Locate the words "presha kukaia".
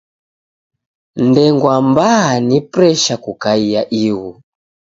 2.71-3.81